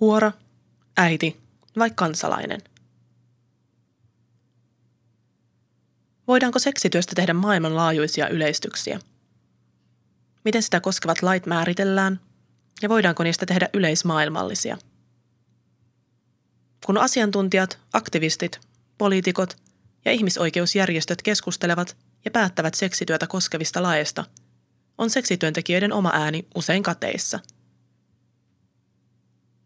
[0.00, 0.32] Huora,
[0.96, 1.40] äiti
[1.78, 2.60] vai kansalainen?
[6.28, 9.00] Voidaanko seksityöstä tehdä maailmanlaajuisia yleistyksiä?
[10.44, 12.20] Miten sitä koskevat lait määritellään
[12.82, 14.78] ja voidaanko niistä tehdä yleismaailmallisia?
[16.86, 18.60] Kun asiantuntijat, aktivistit,
[18.98, 19.56] poliitikot
[20.04, 24.24] ja ihmisoikeusjärjestöt keskustelevat ja päättävät seksityötä koskevista laeista,
[24.98, 27.40] on seksityöntekijöiden oma ääni usein kateissa.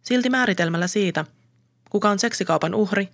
[0.05, 1.25] Silti määritelmällä siitä,
[1.91, 3.09] kuka on seksikaupan uhri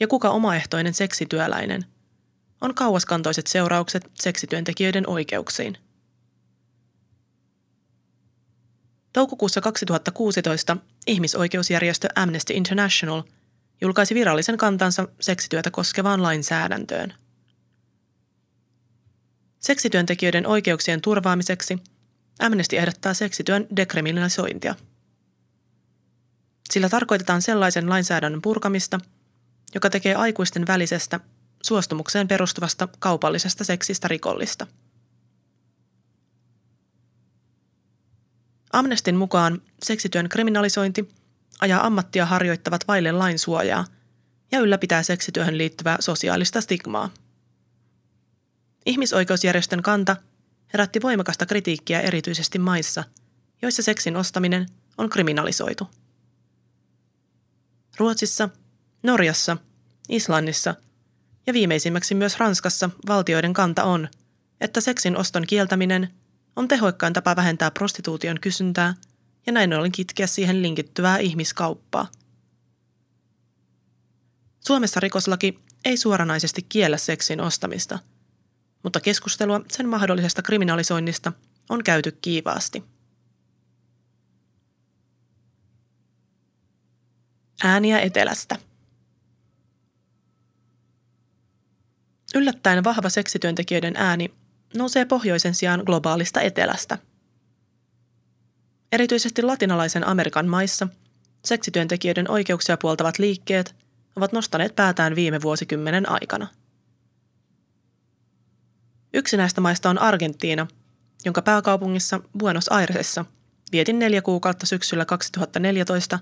[0.00, 1.84] ja kuka omaehtoinen seksityöläinen,
[2.60, 5.78] on kauaskantoiset seuraukset seksityöntekijöiden oikeuksiin.
[9.12, 10.76] Toukokuussa 2016
[11.06, 13.22] ihmisoikeusjärjestö Amnesty International
[13.80, 17.14] julkaisi virallisen kantansa seksityötä koskevaan lainsäädäntöön.
[19.58, 21.78] Seksityöntekijöiden oikeuksien turvaamiseksi
[22.38, 24.74] Amnesty ehdottaa seksityön dekriminalisointia.
[26.70, 29.00] Sillä tarkoitetaan sellaisen lainsäädännön purkamista,
[29.74, 31.20] joka tekee aikuisten välisestä
[31.62, 34.66] suostumukseen perustuvasta kaupallisesta seksistä rikollista.
[38.72, 41.08] Amnestin mukaan seksityön kriminalisointi
[41.60, 43.84] ajaa ammattia harjoittavat vaille lain suojaa
[44.52, 47.10] ja ylläpitää seksityöhön liittyvää sosiaalista stigmaa.
[48.86, 50.16] Ihmisoikeusjärjestön kanta
[50.72, 53.04] herätti voimakasta kritiikkiä erityisesti maissa,
[53.62, 54.66] joissa seksin ostaminen
[54.98, 55.88] on kriminalisoitu.
[58.00, 58.48] Ruotsissa,
[59.02, 59.56] Norjassa,
[60.08, 60.74] Islannissa
[61.46, 64.08] ja viimeisimmäksi myös Ranskassa valtioiden kanta on,
[64.60, 66.10] että seksin oston kieltäminen
[66.56, 68.94] on tehokkain tapa vähentää prostituution kysyntää
[69.46, 72.06] ja näin ollen kitkeä siihen linkittyvää ihmiskauppaa.
[74.66, 77.98] Suomessa rikoslaki ei suoranaisesti kiellä seksin ostamista–
[78.82, 81.32] mutta keskustelua sen mahdollisesta kriminalisoinnista
[81.68, 82.84] on käyty kiivaasti.
[87.64, 88.56] Ääniä etelästä.
[92.34, 94.34] Yllättäen vahva seksityöntekijöiden ääni
[94.76, 96.98] nousee pohjoisen sijaan globaalista etelästä.
[98.92, 100.88] Erityisesti latinalaisen Amerikan maissa
[101.44, 103.74] seksityöntekijöiden oikeuksia puoltavat liikkeet
[104.16, 106.46] ovat nostaneet päätään viime vuosikymmenen aikana–
[109.14, 110.66] Yksi näistä maista on Argentiina,
[111.24, 113.24] jonka pääkaupungissa Buenos Airesessa
[113.72, 116.18] vietin neljä kuukautta syksyllä 2014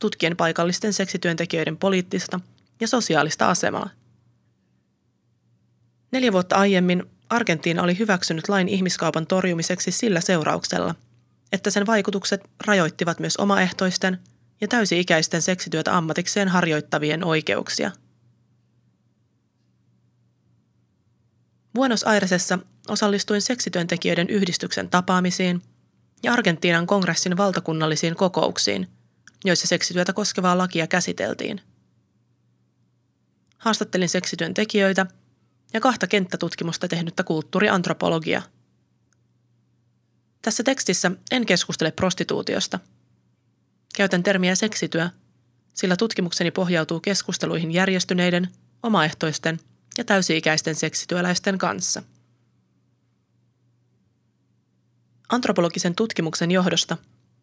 [0.00, 2.40] tutkien paikallisten seksityöntekijöiden poliittista
[2.80, 3.90] ja sosiaalista asemaa.
[6.12, 10.94] Neljä vuotta aiemmin Argentiina oli hyväksynyt lain ihmiskaupan torjumiseksi sillä seurauksella,
[11.52, 14.18] että sen vaikutukset rajoittivat myös omaehtoisten
[14.60, 17.90] ja täysi-ikäisten seksityötä ammatikseen harjoittavien oikeuksia–
[21.74, 22.58] Buenos Airesessa
[22.88, 25.62] osallistuin seksityöntekijöiden yhdistyksen tapaamisiin
[26.22, 28.88] ja Argentiinan kongressin valtakunnallisiin kokouksiin,
[29.44, 31.60] joissa seksityötä koskevaa lakia käsiteltiin.
[33.58, 35.06] Haastattelin seksityöntekijöitä
[35.72, 38.42] ja kahta kenttätutkimusta tehnyttä kulttuuriantropologia.
[40.42, 42.78] Tässä tekstissä en keskustele prostituutiosta.
[43.96, 45.08] Käytän termiä seksityö,
[45.74, 48.48] sillä tutkimukseni pohjautuu keskusteluihin järjestyneiden,
[48.82, 49.60] omaehtoisten–
[49.98, 52.02] ja täysi-ikäisten seksityöläisten kanssa.
[55.28, 56.96] Antropologisen tutkimuksen johdosta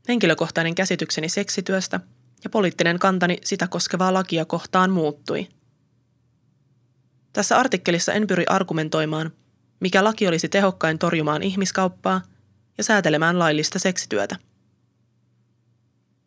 [0.07, 1.99] henkilökohtainen käsitykseni seksityöstä
[2.43, 5.47] ja poliittinen kantani sitä koskevaa lakia kohtaan muuttui.
[7.33, 9.31] Tässä artikkelissa en pyri argumentoimaan,
[9.79, 12.21] mikä laki olisi tehokkain torjumaan ihmiskauppaa
[12.77, 14.35] ja säätelemään laillista seksityötä.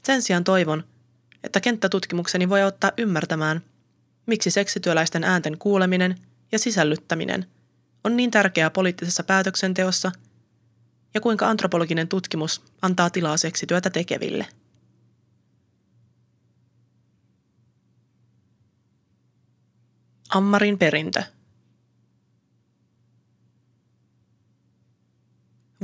[0.04, 0.84] Sen sijaan toivon,
[1.44, 3.60] että kenttätutkimukseni voi ottaa ymmärtämään,
[4.26, 6.19] miksi seksityöläisten äänten kuuleminen
[6.52, 7.46] ja sisällyttäminen
[8.04, 10.12] on niin tärkeää poliittisessa päätöksenteossa
[11.15, 14.47] ja kuinka antropologinen tutkimus antaa tilaa seksityötä tekeville.
[20.28, 21.22] Ammarin perintö.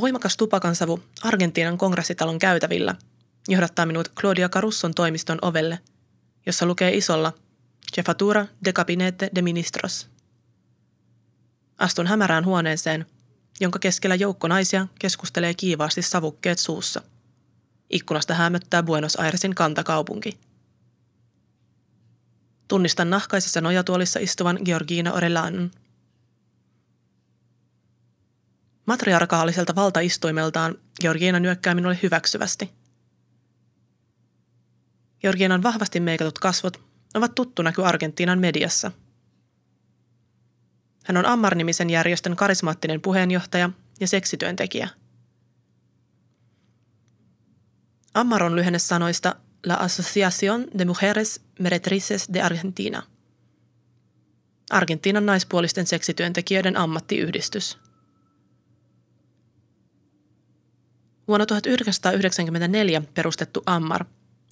[0.00, 2.94] Voimakas tupakansavu Argentiinan kongressitalon käytävillä
[3.48, 5.78] johdattaa minut Claudia Carusson toimiston ovelle,
[6.46, 7.32] jossa lukee isolla–
[7.96, 10.08] Jefatura de Gabinete de Ministros.
[11.78, 13.06] Astun hämärään huoneeseen,
[13.60, 17.02] jonka keskellä joukko naisia keskustelee kiivaasti savukkeet suussa.
[17.90, 20.38] Ikkunasta hämöttää Buenos Airesin kantakaupunki.
[22.68, 25.70] Tunnistan nahkaisessa nojatuolissa istuvan Georgina Orellanon.
[28.86, 32.70] Matriarkaaliselta valtaistuimeltaan Georgina nyökkää minulle hyväksyvästi.
[35.20, 36.80] Georginan vahvasti meikatut kasvot
[37.14, 38.92] ovat tuttu näky Argentiinan mediassa.
[41.06, 43.70] Hän on Ammar-nimisen järjestön karismaattinen puheenjohtaja
[44.00, 44.88] ja seksityöntekijä.
[48.14, 49.36] Ammar on lyhenne sanoista
[49.66, 53.02] La Asociación de Mujeres Meretrices de Argentina.
[54.70, 57.78] Argentiinan naispuolisten seksityöntekijöiden ammattiyhdistys.
[61.28, 64.04] Vuonna 1994 perustettu Ammar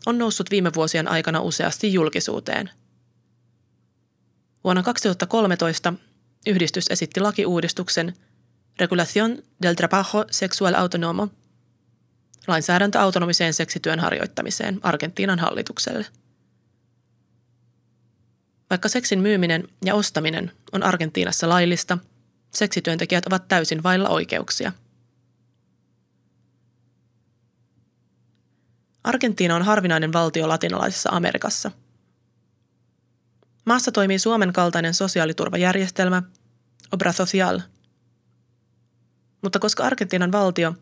[0.06, 2.70] on noussut viime vuosien aikana useasti julkisuuteen.
[4.64, 5.94] Vuonna 2013
[6.46, 8.14] yhdistys esitti lakiuudistuksen
[8.80, 11.28] Regulación del Trabajo Sexual Autonomo–
[12.46, 16.06] lainsäädäntö autonomiseen seksityön harjoittamiseen Argentiinan hallitukselle.
[18.70, 21.98] Vaikka seksin myyminen ja ostaminen on Argentiinassa laillista,
[22.54, 24.72] seksityöntekijät ovat täysin vailla oikeuksia.
[29.04, 31.70] Argentiina on harvinainen valtio latinalaisessa Amerikassa.
[33.64, 36.22] Maassa toimii Suomen kaltainen sosiaaliturvajärjestelmä,
[36.92, 37.60] Obra Social.
[39.42, 40.74] Mutta koska Argentiinan valtio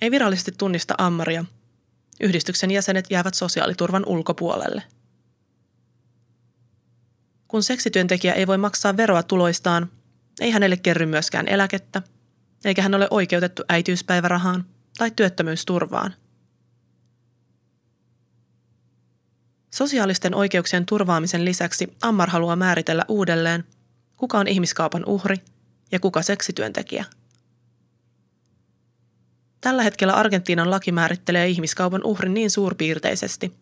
[0.00, 1.44] ei virallisesti tunnista ammaria.
[2.20, 4.82] Yhdistyksen jäsenet jäävät sosiaaliturvan ulkopuolelle.
[7.48, 9.90] Kun seksityöntekijä ei voi maksaa veroa tuloistaan,
[10.40, 12.02] ei hänelle kerry myöskään eläkettä,
[12.64, 14.64] eikä hän ole oikeutettu äitiyspäivärahaan
[14.98, 16.14] tai työttömyysturvaan.
[19.74, 23.64] Sosiaalisten oikeuksien turvaamisen lisäksi Ammar haluaa määritellä uudelleen,
[24.16, 25.36] kuka on ihmiskaupan uhri
[25.92, 27.04] ja kuka seksityöntekijä–
[29.64, 33.52] Tällä hetkellä Argentiinan laki määrittelee ihmiskaupan uhrin niin suurpiirteisesti,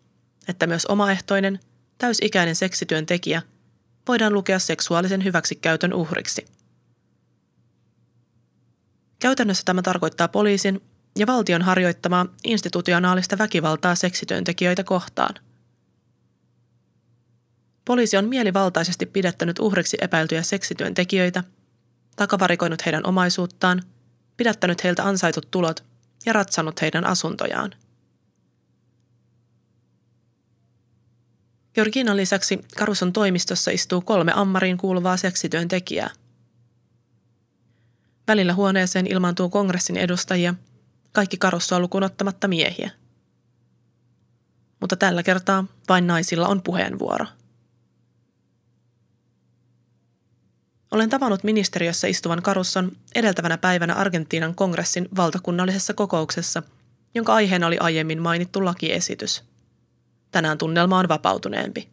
[0.47, 1.59] että myös omaehtoinen,
[1.97, 3.41] täysikäinen seksityöntekijä
[4.07, 6.45] voidaan lukea seksuaalisen hyväksikäytön uhriksi.
[9.19, 10.81] Käytännössä tämä tarkoittaa poliisin
[11.17, 15.35] ja valtion harjoittamaa institutionaalista väkivaltaa seksityöntekijöitä kohtaan.
[17.85, 21.43] Poliisi on mielivaltaisesti pidättänyt uhriksi epäiltyjä seksityöntekijöitä,
[22.15, 23.83] takavarikoinut heidän omaisuuttaan,
[24.37, 25.83] pidättänyt heiltä ansaitut tulot
[26.25, 27.71] ja ratsannut heidän asuntojaan.
[31.73, 36.09] Georginan lisäksi Karuson toimistossa istuu kolme ammariin kuuluvaa seksityöntekijää.
[38.27, 40.53] Välillä huoneeseen ilmaantuu kongressin edustajia,
[41.11, 42.91] kaikki Karussoa lukuun ottamatta miehiä.
[44.79, 47.25] Mutta tällä kertaa vain naisilla on puheenvuoro.
[50.93, 56.63] Olen tavannut ministeriössä istuvan Karusson edeltävänä päivänä Argentiinan kongressin valtakunnallisessa kokouksessa,
[57.15, 59.43] jonka aiheena oli aiemmin mainittu lakiesitys.
[60.31, 61.89] Tänään tunnelma on vapautuneempi.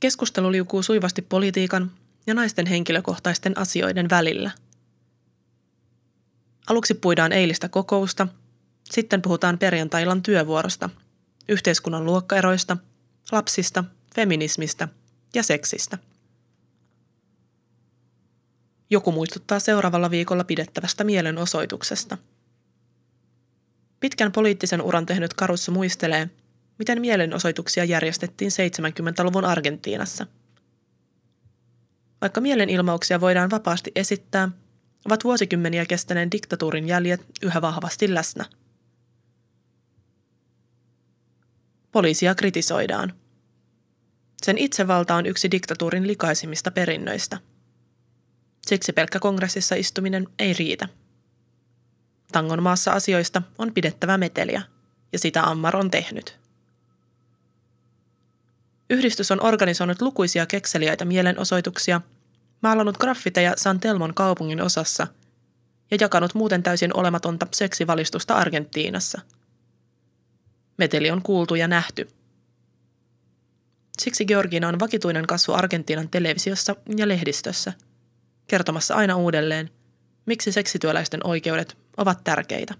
[0.00, 1.90] Keskustelu liukuu suivasti politiikan
[2.26, 4.50] ja naisten henkilökohtaisten asioiden välillä.
[6.66, 8.28] Aluksi puidaan eilistä kokousta,
[8.84, 10.90] sitten puhutaan perjantailan työvuorosta,
[11.48, 12.76] yhteiskunnan luokkaeroista,
[13.32, 13.84] lapsista,
[14.14, 14.88] feminismistä–
[15.36, 15.98] ja seksistä.
[18.90, 22.18] Joku muistuttaa seuraavalla viikolla pidettävästä mielenosoituksesta.
[24.00, 26.30] Pitkän poliittisen uran tehnyt Karussa muistelee,
[26.78, 30.26] miten mielenosoituksia järjestettiin 70-luvun Argentiinassa.
[32.20, 34.48] Vaikka mielenilmauksia voidaan vapaasti esittää,
[35.06, 38.44] ovat vuosikymmeniä kestäneen diktatuurin jäljet yhä vahvasti läsnä.
[41.92, 43.12] Poliisia kritisoidaan–
[44.46, 47.38] sen itsevalta on yksi diktatuurin likaisimmista perinnöistä.
[48.66, 50.88] Siksi pelkkä kongressissa istuminen ei riitä.
[52.32, 54.62] Tangon maassa asioista on pidettävä meteliä,
[55.12, 56.38] ja sitä Ammar on tehnyt.
[58.90, 62.00] Yhdistys on organisoinut lukuisia kekseliäitä mielenosoituksia,
[62.62, 65.06] maalannut graffiteja San Telmon kaupungin osassa
[65.90, 69.20] ja jakanut muuten täysin olematonta seksivalistusta Argentiinassa.
[70.76, 72.08] Meteli on kuultu ja nähty–
[74.00, 77.72] Siksi Georgina on vakituinen kasvu Argentiinan televisiossa ja lehdistössä,
[78.46, 79.70] kertomassa aina uudelleen,
[80.26, 82.74] miksi seksityöläisten oikeudet ovat tärkeitä.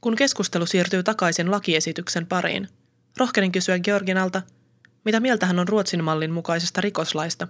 [0.00, 2.68] Kun keskustelu siirtyy takaisin lakiesityksen pariin,
[3.16, 4.42] rohkenin kysyä Georginalta,
[5.04, 7.48] mitä mieltä hän on Ruotsin mallin mukaisesta rikoslaista,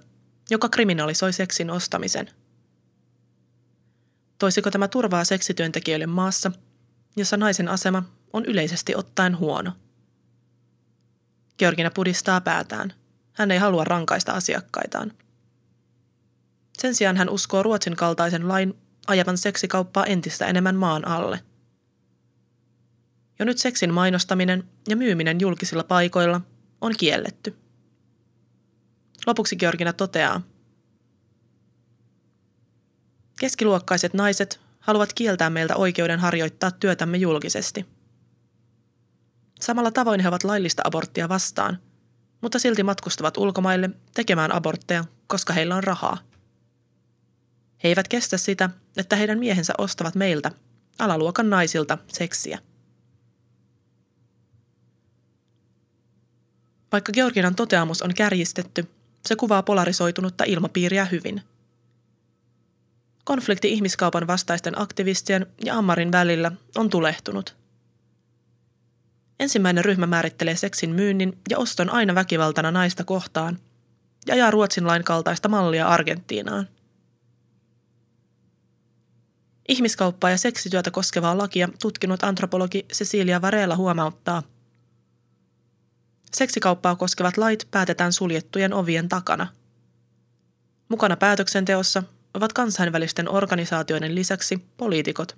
[0.50, 2.30] joka kriminalisoi seksin ostamisen.
[4.38, 6.52] Toisiko tämä turvaa seksityöntekijöille maassa,
[7.16, 9.72] jossa naisen asema on yleisesti ottaen huono.
[11.58, 12.92] Georgina pudistaa päätään.
[13.32, 15.12] Hän ei halua rankaista asiakkaitaan.
[16.78, 18.74] Sen sijaan hän uskoo Ruotsin kaltaisen lain
[19.06, 21.40] ajavan seksikauppaa entistä enemmän maan alle.
[23.38, 26.40] Jo nyt seksin mainostaminen ja myyminen julkisilla paikoilla
[26.80, 27.56] on kielletty.
[29.26, 30.42] Lopuksi Georgina toteaa,
[33.40, 37.86] Keskiluokkaiset naiset haluavat kieltää meiltä oikeuden harjoittaa työtämme julkisesti–
[39.60, 41.78] Samalla tavoin he ovat laillista aborttia vastaan,
[42.40, 46.18] mutta silti matkustavat ulkomaille tekemään abortteja, koska heillä on rahaa.
[47.84, 50.50] He eivät kestä sitä, että heidän miehensä ostavat meiltä
[50.98, 52.58] alaluokan naisilta seksiä.
[56.92, 58.90] Vaikka Georginan toteamus on kärjistetty,
[59.26, 61.42] se kuvaa polarisoitunutta ilmapiiriä hyvin.
[63.24, 67.59] Konflikti ihmiskaupan vastaisten aktivistien ja Ammarin välillä on tulehtunut.
[69.40, 73.58] Ensimmäinen ryhmä määrittelee seksin myynnin ja oston aina väkivaltana naista kohtaan
[74.26, 76.68] ja ajaa Ruotsin lain kaltaista mallia Argentiinaan.
[79.68, 84.42] Ihmiskauppaa ja seksityötä koskevaa lakia tutkinut antropologi Cecilia Varela huomauttaa–
[86.34, 89.46] Seksikauppaa koskevat lait päätetään suljettujen ovien takana.
[90.88, 92.02] Mukana päätöksenteossa
[92.34, 95.36] ovat kansainvälisten organisaatioiden lisäksi poliitikot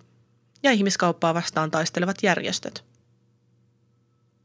[0.63, 2.85] ja ihmiskauppaa vastaan taistelevat järjestöt.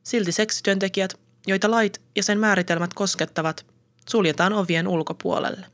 [0.08, 3.66] Silti seksityöntekijät, joita lait ja sen määritelmät koskettavat,
[4.10, 5.66] suljetaan ovien ulkopuolelle.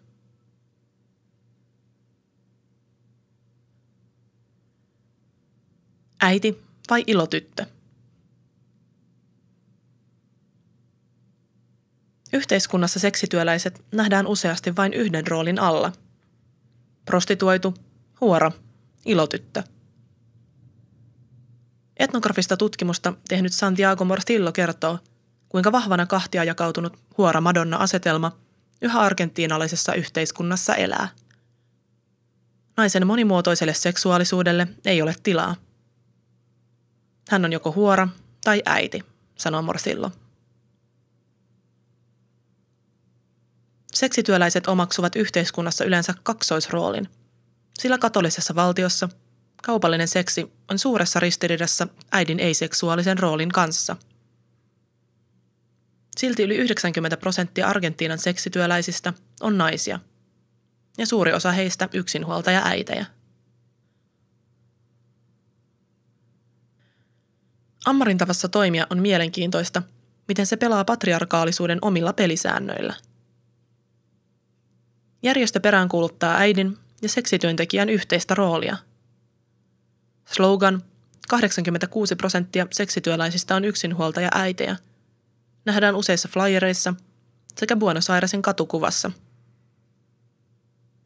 [6.21, 7.65] Äiti vai ilotyttö?
[12.33, 15.91] Yhteiskunnassa seksityöläiset nähdään useasti vain yhden roolin alla.
[17.05, 17.73] Prostituoitu,
[18.21, 18.51] huora,
[19.05, 19.63] ilotyttö.
[21.97, 24.99] Etnografista tutkimusta tehnyt Santiago Mortillo kertoo,
[25.49, 28.31] kuinka vahvana kahtia jakautunut huora Madonna-asetelma
[28.81, 31.09] yhä argentiinalaisessa yhteiskunnassa elää.
[32.77, 35.55] Naisen monimuotoiselle seksuaalisuudelle ei ole tilaa.
[37.29, 38.07] Hän on joko huora
[38.43, 39.03] tai äiti,
[39.35, 40.11] sanoo Morsillo.
[43.93, 47.09] Seksityöläiset omaksuvat yhteiskunnassa yleensä kaksoisroolin,
[47.79, 49.09] sillä katolisessa valtiossa
[49.65, 53.95] kaupallinen seksi on suuressa ristiriidassa äidin ei-seksuaalisen roolin kanssa.
[56.17, 59.99] Silti yli 90 prosenttia Argentiinan seksityöläisistä on naisia,
[60.97, 63.05] ja suuri osa heistä yksinhuoltaja äitejä.
[67.85, 69.81] Ammarin tavassa toimia on mielenkiintoista,
[70.27, 72.93] miten se pelaa patriarkaalisuuden omilla pelisäännöillä–
[75.23, 78.77] Järjestö peräänkuuluttaa äidin ja seksityöntekijän yhteistä roolia.
[80.25, 80.81] Slogan
[81.29, 84.77] 86 prosenttia seksityöläisistä on yksinhuoltaja äitejä
[85.65, 86.93] nähdään useissa flyereissa
[87.57, 89.11] sekä Buenos Airesin katukuvassa.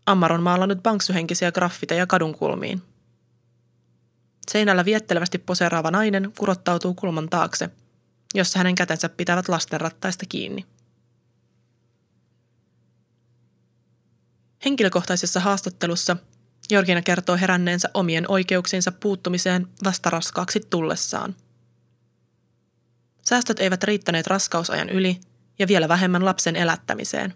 [0.06, 2.82] Ammar on maalannut banksyhenkisiä graffiteja kadunkulmiin.
[4.52, 7.70] Seinällä viettelevästi poseeraava nainen kurottautuu kulman taakse,
[8.34, 10.66] jossa hänen kätensä pitävät lastenrattaista kiinni.
[14.66, 16.18] Henkilökohtaisessa haastattelussa
[16.70, 21.36] Georgina kertoo heränneensä omien oikeuksiinsa puuttumiseen vasta raskaaksi tullessaan.
[23.22, 25.20] Säästöt eivät riittäneet raskausajan yli
[25.60, 27.34] ja vielä vähemmän lapsen elättämiseen.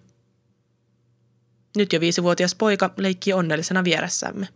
[1.78, 4.48] Nyt jo viisivuotias poika leikkii onnellisena vieressämme.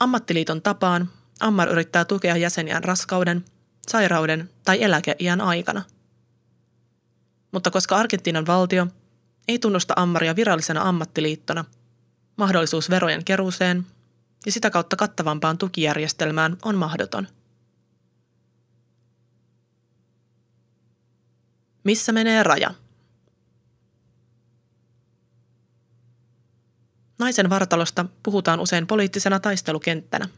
[0.00, 1.10] Ammattiliiton tapaan
[1.40, 3.44] Ammar yrittää tukea jäseniään raskauden,
[3.88, 5.82] sairauden tai eläkeiän aikana.
[7.52, 8.86] Mutta koska Argentiinan valtio–
[9.48, 11.64] ei tunnusta Ammaria virallisena ammattiliittona.
[12.36, 13.86] Mahdollisuus verojen keruuseen
[14.46, 17.28] ja sitä kautta kattavampaan tukijärjestelmään on mahdoton.
[21.84, 22.74] Missä menee raja?
[27.18, 30.28] Naisen vartalosta puhutaan usein poliittisena taistelukenttänä.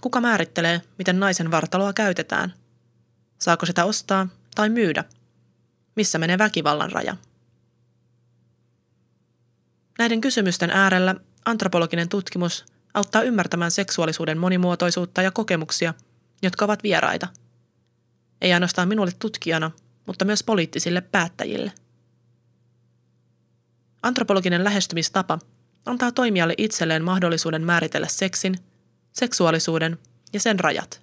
[0.00, 2.54] Kuka määrittelee, miten naisen vartaloa käytetään?
[3.40, 5.04] Saako sitä ostaa tai myydä?
[5.96, 7.16] Missä menee väkivallan raja?
[9.98, 15.94] Näiden kysymysten äärellä antropologinen tutkimus auttaa ymmärtämään seksuaalisuuden monimuotoisuutta ja kokemuksia,
[16.42, 17.28] jotka ovat vieraita.
[18.40, 19.70] Ei ainoastaan minulle tutkijana,
[20.06, 21.72] mutta myös poliittisille päättäjille.
[24.02, 25.38] Antropologinen lähestymistapa
[25.86, 28.54] antaa toimijalle itselleen mahdollisuuden määritellä seksin,
[29.12, 29.98] seksuaalisuuden
[30.32, 31.02] ja sen rajat.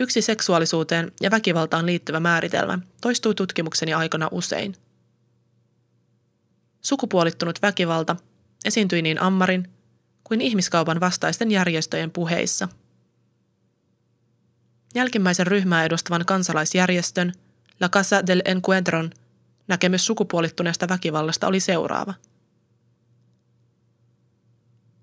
[0.00, 4.74] Yksi seksuaalisuuteen ja väkivaltaan liittyvä määritelmä toistuu tutkimukseni aikana usein–
[6.88, 8.16] Sukupuolittunut väkivalta
[8.64, 9.70] esiintyi niin Ammarin
[10.24, 12.68] kuin ihmiskaupan vastaisten järjestöjen puheissa.
[14.94, 17.32] Jälkimmäisen ryhmää edustavan kansalaisjärjestön
[17.80, 19.10] La Casa del Encuentron
[19.68, 22.14] näkemys sukupuolittuneesta väkivallasta oli seuraava.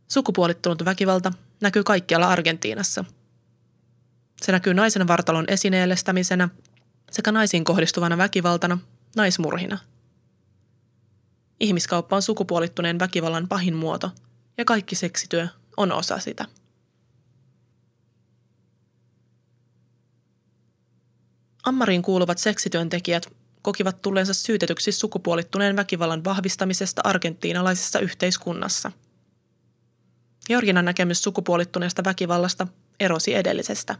[0.07, 3.05] Sukupuolittunut väkivalta näkyy kaikkialla Argentiinassa.
[4.41, 6.49] Se näkyy naisen vartalon esineellistämisenä
[7.11, 8.77] sekä naisiin kohdistuvana väkivaltana,
[9.15, 9.77] naismurhina–
[11.59, 14.11] Ihmiskauppa on sukupuolittuneen väkivallan pahin muoto,
[14.57, 15.47] ja kaikki seksityö
[15.77, 16.45] on osa sitä.
[21.63, 28.91] Ammariin kuuluvat seksityöntekijät kokivat tulleensa syytetyksi sukupuolittuneen väkivallan vahvistamisesta argentiinalaisessa yhteiskunnassa.
[30.47, 32.67] Georginan näkemys sukupuolittuneesta väkivallasta
[32.99, 33.95] erosi edellisestä.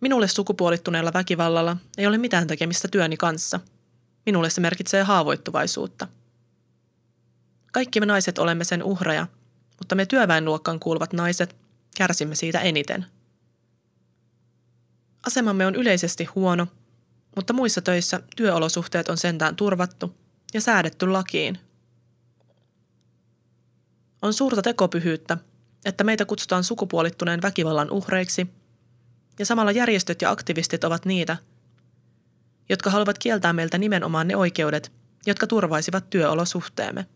[0.00, 3.60] Minulle sukupuolittuneella väkivallalla ei ole mitään tekemistä työni kanssa.
[4.26, 6.08] Minulle se merkitsee haavoittuvaisuutta.
[7.72, 9.26] Kaikki me naiset olemme sen uhreja,
[9.78, 11.56] mutta me työväenluokkaan kuuluvat naiset
[11.96, 13.06] kärsimme siitä eniten–
[15.26, 16.66] Asemamme on yleisesti huono,
[17.36, 20.14] mutta muissa töissä työolosuhteet on sentään turvattu
[20.54, 21.58] ja säädetty lakiin.
[24.22, 25.38] On suurta tekopyhyyttä,
[25.84, 28.46] että meitä kutsutaan sukupuolittuneen väkivallan uhreiksi,
[29.38, 31.36] ja samalla järjestöt ja aktivistit ovat niitä,
[32.72, 34.92] jotka haluavat kieltää meiltä nimenomaan ne oikeudet,
[35.26, 37.06] jotka turvaisivat työolosuhteemme.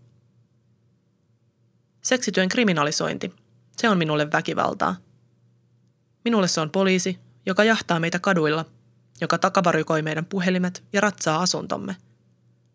[2.03, 3.33] Seksityön kriminalisointi,
[3.77, 4.97] se on minulle väkivaltaa.
[6.25, 8.65] Minulle se on poliisi, joka jahtaa meitä kaduilla,
[9.21, 11.97] joka takavarikoi meidän puhelimet ja ratsaa asuntomme.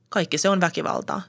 [0.09, 1.21] Kaikki se on väkivaltaa.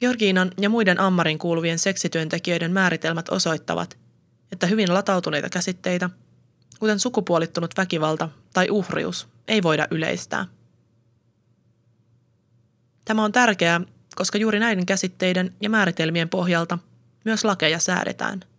[0.00, 3.98] Georgiinan ja muiden ammarin kuuluvien seksityöntekijöiden määritelmät osoittavat,
[4.52, 6.10] että hyvin latautuneita käsitteitä,
[6.78, 10.46] kuten sukupuolittunut väkivalta tai uhrius, ei voida yleistää.
[13.04, 13.80] Tämä on tärkeää,
[14.16, 16.78] koska juuri näiden käsitteiden ja määritelmien pohjalta
[17.24, 18.40] myös lakeja säädetään–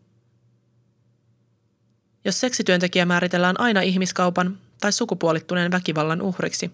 [2.25, 6.71] jos seksityöntekijä määritellään aina ihmiskaupan tai sukupuolittuneen väkivallan uhriksi,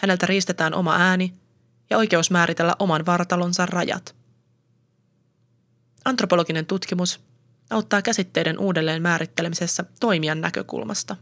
[0.00, 1.34] häneltä riistetään oma ääni
[1.90, 4.14] ja oikeus määritellä oman vartalonsa rajat.
[6.04, 7.20] Antropologinen tutkimus
[7.70, 11.16] auttaa käsitteiden uudelleen määrittelemisessä toimijan näkökulmasta.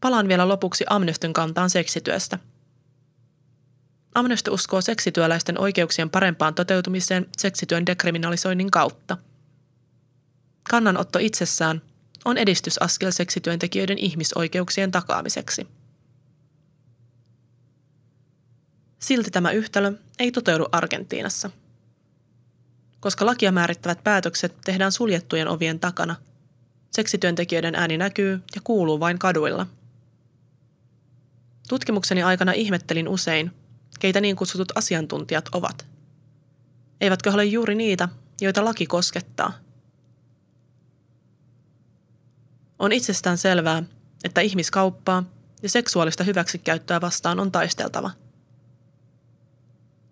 [0.00, 2.38] Palaan vielä lopuksi Amnestyn kantaan seksityöstä.
[4.14, 9.16] Amnesty uskoo seksityöläisten oikeuksien parempaan toteutumiseen seksityön dekriminalisoinnin kautta–
[10.70, 11.82] Kannanotto itsessään
[12.24, 15.66] on edistysaskel seksityöntekijöiden ihmisoikeuksien takaamiseksi.
[18.98, 21.50] Silti tämä yhtälö ei toteudu Argentiinassa.
[23.02, 26.16] Koska lakia määrittävät päätökset tehdään suljettujen ovien takana,
[26.90, 29.66] seksityöntekijöiden ääni näkyy ja kuuluu vain kaduilla.
[31.68, 33.50] Tutkimukseni aikana ihmettelin usein,
[34.00, 35.86] keitä niin kutsutut asiantuntijat ovat.
[37.00, 38.08] Eivätkö ole juuri niitä,
[38.40, 39.52] joita laki koskettaa–
[42.82, 43.82] On itsestään selvää,
[44.24, 45.24] että ihmiskauppaa
[45.62, 48.10] ja seksuaalista hyväksikäyttöä vastaan on taisteltava.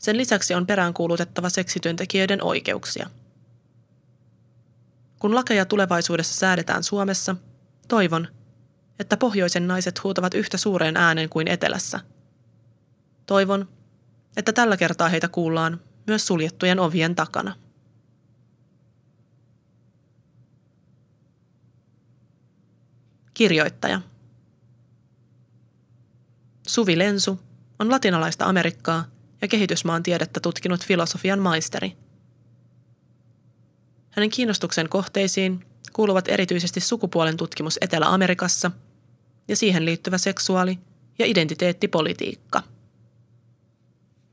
[0.00, 3.10] Sen lisäksi on peräänkuulutettava seksityöntekijöiden oikeuksia.
[5.18, 7.36] Kun lakeja tulevaisuudessa säädetään Suomessa,
[7.88, 8.28] toivon,
[8.98, 12.00] että pohjoisen naiset huutavat yhtä suureen äänen kuin etelässä.
[13.26, 13.68] Toivon,
[14.36, 17.56] että tällä kertaa heitä kuullaan myös suljettujen ovien takana.
[23.34, 24.00] Kirjoittaja.
[26.68, 27.40] Suvi Lensu
[27.78, 29.04] on latinalaista Amerikkaa
[29.42, 31.96] ja kehitysmaan tiedettä tutkinut filosofian maisteri.
[34.10, 38.70] Hänen kiinnostuksen kohteisiin kuuluvat erityisesti sukupuolen tutkimus Etelä-Amerikassa
[39.48, 40.78] ja siihen liittyvä seksuaali-
[41.18, 42.62] ja identiteettipolitiikka.